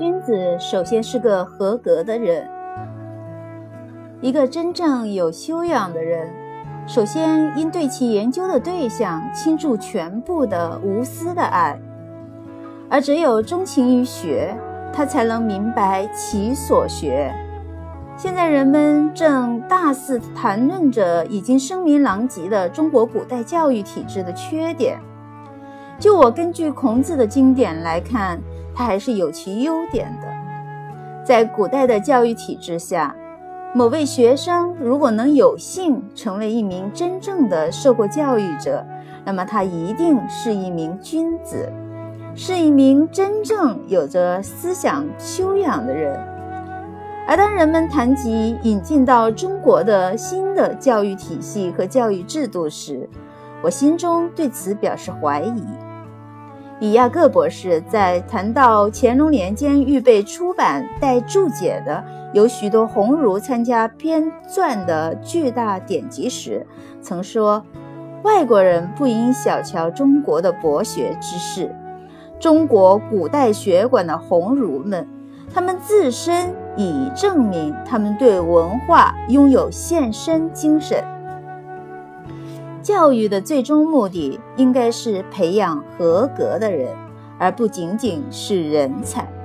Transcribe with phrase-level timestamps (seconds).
[0.00, 2.48] 君子首先是个合格的人。
[4.22, 6.26] 一个真正有修养的人，
[6.86, 11.78] 首先应对其研究的对象倾注全部的无私的爱，
[12.88, 14.56] 而只有钟情于学，
[14.90, 17.30] 他才能明白其所学。
[18.16, 24.98] 现在人们正大肆谈论着已经声名狼藉的中国古代教育体制的缺点。
[25.98, 28.40] 就我根据孔子的经典来看，
[28.80, 30.28] 它还是有其优点的。
[31.22, 33.14] 在古代的教育体制下，
[33.74, 38.82] 某位学生如果能有幸成为一名真正的受过教育者，
[39.22, 41.70] 那么他一定是一名君子，
[42.34, 46.18] 是一名真正有着思想修养的人。
[47.28, 53.06] 而当人们谈及引进到中国的新的教育体系和教育制度时，
[53.62, 55.62] 我心中对此表示怀疑。
[56.80, 66.66] 李亚各博士在谈到乾隆年间预备出版带注解的、有许多鸿儒参加编撰的巨大典籍时，
[67.02, 67.62] 曾说
[68.24, 71.70] ：“外国人不应小瞧中国的博学之士，
[72.38, 75.06] 中国古代学馆的鸿儒们，
[75.52, 81.04] 他们自身已证明他们对文化拥有献身精神。”
[82.82, 86.96] 教育的最终目的应该是培养合格的人，
[87.38, 89.39] 而不仅仅是人才。